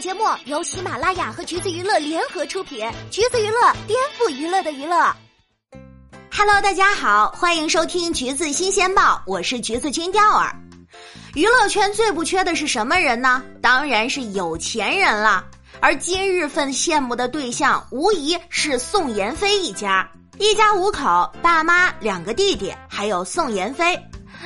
[0.00, 5.12] 节目由喜马拉雅和橘子娱乐联合出品，橘子娱乐颠覆娱乐的娱乐。
[6.30, 10.54] Hello，大家好，欢迎收听橘子新鲜报，我是橘子君钓儿。
[11.34, 13.42] 娱乐圈最不缺的是什么人呢？
[13.60, 15.44] 当然是有钱人了。
[15.80, 20.08] 而今日份羡慕的对象，无疑是宋妍霏一家。
[20.38, 24.00] 一家五口，爸妈、两个弟弟，还有宋妍霏。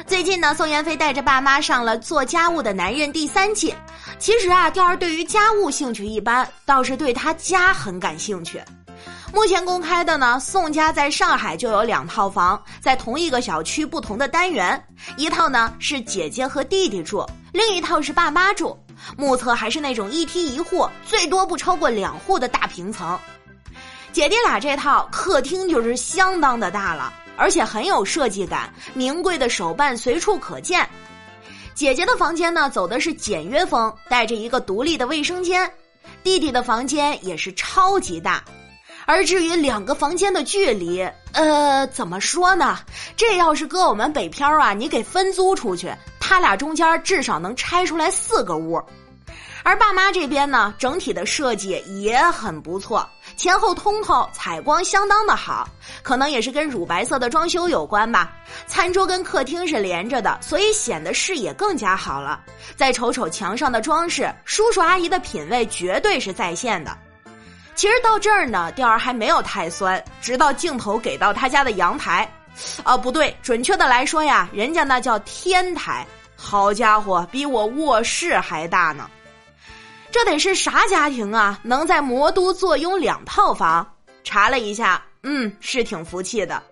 [0.07, 3.75] 最近呢，宋妍霏带着爸妈上了做家务的男人第三季。
[4.19, 8.61] 其实啊，钓儿对于家务兴趣一般，倒是对他家很感兴趣。
[9.33, 14.83] 目前公开的呢，宋家在上海就有两套房，在同一个小区不同的单元，
[15.17, 18.79] 一套呢是姐姐和弟弟住，另一套是爸妈住。
[19.17, 23.19] 目测还是那种一梯一户，最多不超过两户的大平层。
[24.13, 27.13] 姐弟俩这套客厅就是相当的大了。
[27.43, 30.89] 而且很有设计感，名贵的手办随处可见。
[31.75, 35.69] 姐姐的房间呢，走的是简约风，带着一个独立的卫生间。
[36.23, 38.45] 弟弟的房间也是超级大。
[39.07, 42.79] 而至于两个房间的距离，呃，怎么说呢？
[43.17, 48.81] 这要是搁我们北漂啊，你给分租出去，他俩中间至少能拆出来四个屋。
[49.65, 55.69] 而爸妈这边呢，整体的设计也很不错，前后通透，采光相当的好，
[56.03, 58.33] 可能也是跟乳白色的装修有关吧。
[58.67, 62.41] 餐桌跟客厅是连着的，所以显得视野更加好了。
[62.77, 66.97] 再瞅瞅墙上的装饰，叔叔阿姨的品味绝对是在线的。
[67.75, 72.31] 其实到这儿呢，钓儿还没有太酸，直到镜头给到他家的阳台，
[72.85, 79.09] 啊，不对，准确的来说呀，人家那叫天台，好家伙，比我卧室还大呢。
[80.13, 81.59] 这得是啥家庭啊？
[81.63, 83.85] 能在魔都坐拥两套房？
[84.23, 86.63] 查了一下，嗯，是挺服气的。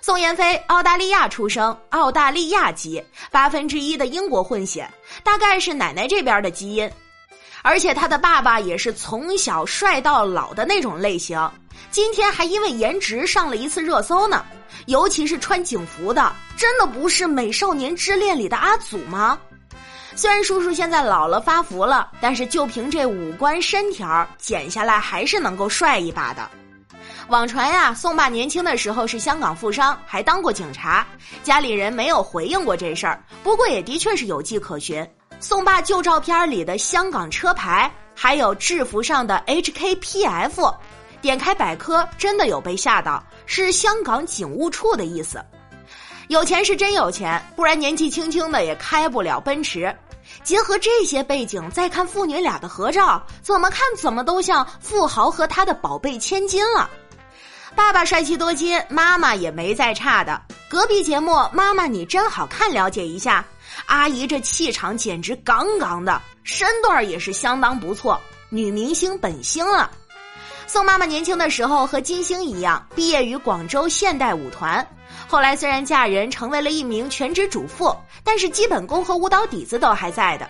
[0.00, 4.88] 宋妍霏澳大利亚出生，澳大利亚籍，八分之一的英国混血，
[5.22, 6.90] 大概是奶奶这边的基因。
[7.62, 11.38] 而且他的爸爸也是从小帅到老的那种类型。
[11.90, 14.44] 今天还因为颜值上了一次热搜呢，
[14.86, 19.38] 尤其是穿警服的，真的不是《美少年之恋》里的阿祖吗？
[20.16, 26.48] 虽然叔叔现在老了发福了，但是就凭这五官身条，剪下来还是能够帅一把的。
[27.28, 31.06] 网传呀，宋爸年轻的时候是香港富商，还当过警察。
[31.42, 35.06] 家里人没有回应过这事儿，不过也的确是有迹可循。
[35.38, 40.74] 宋爸旧照片里的香港车牌，还有制服上的 HKPF，
[41.20, 45.44] 点开百科真的有被吓到，是香港警务处的意思。
[46.28, 49.94] 有钱是真有钱，不然年纪轻轻的也开不了奔驰。
[50.44, 56.88] 结合这些背景，再看父女俩的合照，怎么看怎么都像富豪和他的宝贝千金了。
[57.74, 60.40] 爸爸帅气多金，妈妈也没再差的。
[60.68, 63.44] 隔壁节目《妈妈你真好看》，了解一下，
[63.86, 69.90] 阿姨这气场简直杠杠的，身段也是相当不错，女明星本星了。
[70.66, 74.86] 宋妈妈年轻的时候和金星一样，毕业于广州现代舞团。
[75.28, 80.46] 后来虽然嫁人成为了一名全职主妇，但是基本功和舞蹈底子都还在的。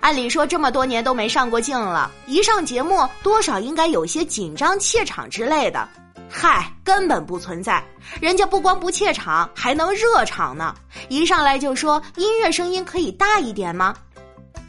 [0.00, 5.88] 按理说这么多年都没上过镜了，一上节目多少应该有些紧张怯场之类的。
[6.28, 7.82] 嗨，根本不存在，
[8.20, 10.74] 人家不光不怯场，还能热场呢。
[11.08, 13.96] 一上来就说音乐声音可以大一点吗？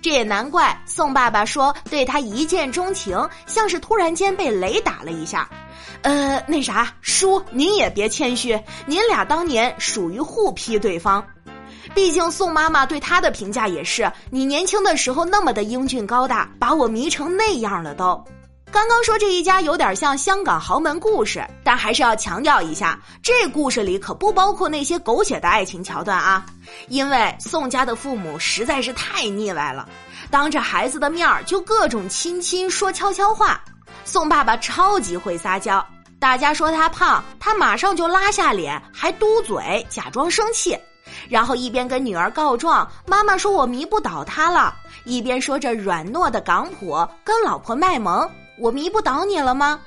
[0.08, 5.50] 这也难怪宋爸爸说对他一见钟情，像是突然间被雷打了一下。
[6.02, 11.22] 呃，那啥，叔，您也别谦虚，您俩当年属于互批对方，
[11.94, 18.24] 毕竟宋妈妈对他的评价也是，你年轻的时候那么的英俊高大，把我迷成那样了都。
[18.70, 26.46] 刚刚说这一家有点像香港豪门故事，但还是要强调一下，这故事里可不包括那些狗血的爱情桥段啊，
[26.90, 29.88] 因为宋家的父母实在是太腻歪了，
[30.30, 33.60] 当着孩子的面儿就各种亲亲说悄悄话。
[34.04, 35.84] 宋爸爸超级会撒娇，
[36.20, 40.78] 大家说他胖，他马上就拉下脸，还嘟嘴，假装生气，
[41.30, 44.76] 然后一边跟女儿告状，妈妈说我迷不倒他了，
[45.06, 49.80] 一边说着软糯的港普，跟老婆卖萌，我迷不倒你了吗？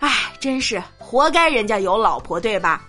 [0.00, 2.82] 哎，真是活该人家有老婆，对吧？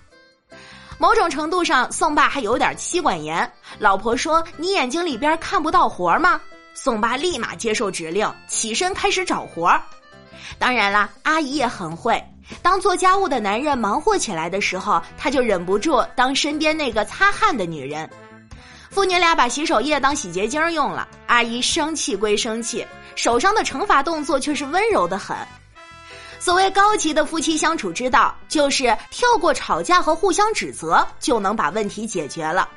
[0.98, 3.50] 某种程度上，宋爸还有点妻管严。
[3.78, 6.40] 老婆说：“你眼睛里边看不到活吗？”
[6.74, 9.82] 宋爸立马接受指令，起身开始找活儿。
[10.58, 12.22] 当然啦，阿姨也很会。
[12.62, 18.08] 当做家务的男人忙活起来的时候，他就忍不住当身边那个擦汗的女人。
[18.92, 22.86] 父女俩把洗手液当洗洁精用了，阿姨生气归生气，
[23.16, 25.34] 手上的惩罚动作却是温柔的很。
[26.38, 32.68] 所谓高级的夫妻相处之道，就是跳过吵架和互相指责，就能把问题解决了。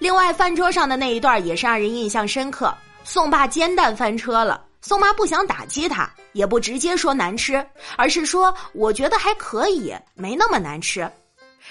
[0.00, 2.74] 另外，饭桌上的那一段也是让人印象深刻。
[3.04, 7.64] 宋爸煎蛋翻车了，宋妈不想打击他，也不直接说难吃，
[7.96, 11.08] 而是说我觉得还可以，没那么难吃。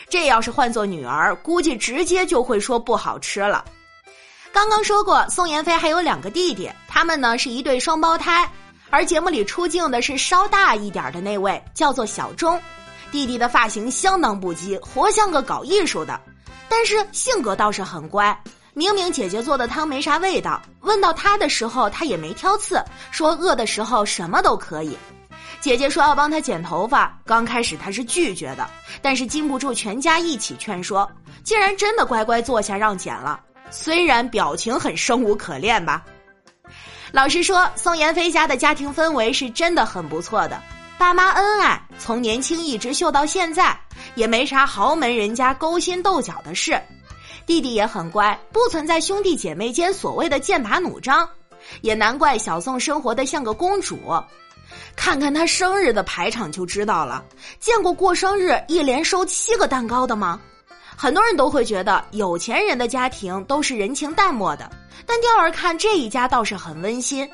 [0.09, 3.63] 这要是换做女儿，估计直接就会说不好吃了。
[4.51, 8.49] 刚刚说过，宋妍霏还有两个弟弟，他们呢是一对双胞胎。
[8.89, 12.59] 而节目里出镜的是稍大一点的那位，叫做小钟。
[13.11, 16.19] 弟弟的发型相当不羁，活像个搞艺术的，
[16.69, 18.37] 但是性格倒是很乖。
[18.73, 24.97] 明明姐姐做的汤没啥味道，问到他的时候，他也没挑刺，说饿的时候什么都可以。
[25.59, 28.69] 姐姐说要帮他剪头发，刚开始他是拒绝的，
[29.01, 31.09] 但是经不住全家一起劝说，
[31.43, 33.39] 竟然真的乖乖坐下让剪了。
[33.69, 36.03] 虽然表情很生无可恋吧。
[37.11, 40.61] 老实说，宋妍霏家的家庭氛围是真的很不错的，
[40.97, 43.77] 爸妈恩爱，从年轻一直秀到现在，
[44.15, 46.79] 也没啥豪门人家勾心斗角的事。
[47.45, 51.27] 弟弟也很乖，不存在兄弟姐妹间所谓的剑拔弩张，
[51.81, 53.97] 也难怪小宋生活的像个公主。
[54.95, 57.23] 看看他生日的排场就知道了，
[57.59, 60.39] 见过过生日一连收七个蛋糕的吗？
[60.95, 64.69] 很多人都会觉得有钱人的家庭都是人情淡漠的，
[65.05, 67.29] 但调儿看这一家倒是很温馨。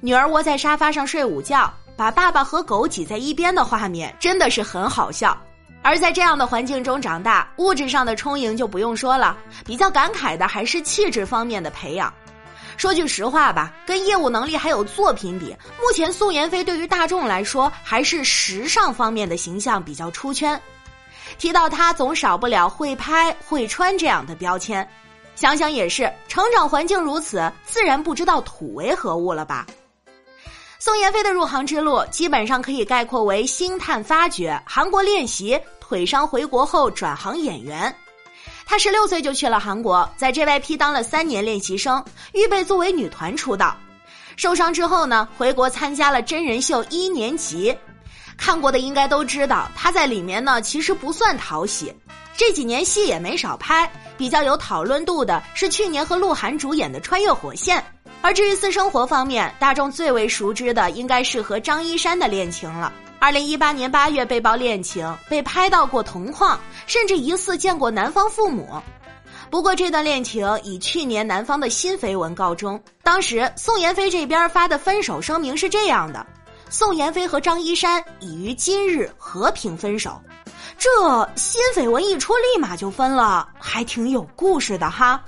[0.00, 5.36] 女儿窝在沙发上睡午觉，把爸爸和狗挤在一边的画面真的是很好笑。
[5.82, 9.36] 而在这样的环境中长大，物质上的充盈就不用说了。
[9.66, 12.12] 比较感慨的还是气质方面的培养。
[12.82, 20.60] 说句实话吧，跟业务能力还有作品比，目前宋妍霏对于大众来说还是时尚方面的形象比较出圈。
[21.38, 24.84] 提到她，总少不了会拍、会穿这样的标签。
[25.36, 29.64] 想想也是，成长环境如此，自然不知道土为何物了吧。
[30.80, 37.94] 宋妍霏的入行之路基本上可以概括为星探发掘、韩国练习、腿伤回国后转行演员。
[38.64, 43.76] 她十六岁就去了韩国，在 JYP 当了三年练习生，预备作为女团出道。
[44.36, 47.76] 受伤之后呢，回国参加了真人秀一年级。
[48.36, 51.94] 看过的应该都知道，她在里面呢其实不算讨喜，
[52.36, 53.90] 这几年戏也没少拍。
[54.16, 57.78] 比较有讨论度的是去年和鹿晗主演的《穿越火线》。
[58.20, 62.92] 而至于私生活方面，大众最为熟知的应该是和张一山的恋情了。
[63.22, 66.58] 二零一八年八月被曝恋情，被拍到过同框，
[66.88, 68.68] 甚至疑似见过男方父母。
[69.48, 72.82] 不过这段恋情以去年男方的新绯闻告终。
[73.04, 76.26] 当时宋妍霏这边发的分手声明是这样的：
[76.68, 80.20] 宋妍霏和张一山已于今日和平分手。
[80.76, 80.90] 这
[81.36, 85.22] 新绯闻一出，立马就分了，还挺有故事的哈。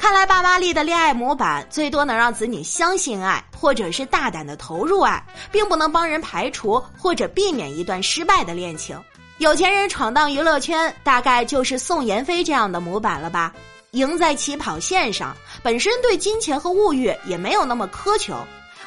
[0.00, 8.98] 看来爸妈立的恋爱模板最多能让子女相信爱，或者是大胆的投入爱，并不能帮人排除或者避免一段失败的恋情。
[9.36, 13.52] 有钱人闯荡娱乐圈，大概就是宋妍霏这样的模板了吧？
[13.90, 18.34] 赢在起跑线上，本身对金钱和物欲也没有那么苛求，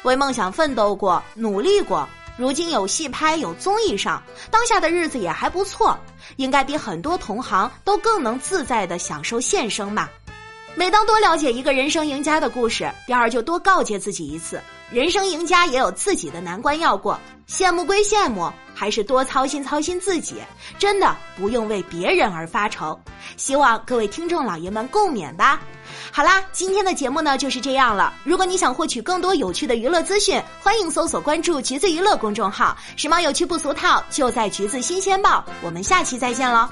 [0.01, 4.19] 为梦想奋斗过，努力过，如今有戏拍，有综艺上，
[4.49, 5.95] 当下的日子也还不错，
[6.37, 10.09] 应该比很多同行都更能自在的享受现生吧。
[10.75, 14.59] 每当多了解一个人生赢家的故事，第二就多告诫自己一次：
[14.89, 17.19] 人生赢家也有自己的难关要过。
[17.47, 20.37] 羡慕归羡慕，还是多操心操心自己，
[20.79, 22.99] 真的不用为别人而发愁。
[23.37, 25.61] 希望各位听众老爷们共勉吧。
[26.11, 28.11] 好啦，今天的节目呢就是这样了。
[28.23, 35.45] 如果你想获取更多有趣的娱乐资讯，欢迎搜索关注“橘子娱乐”公众号，时髦有趣不俗套，就在“橘子新鲜报”。
[35.61, 36.67] 我们下期再见喽。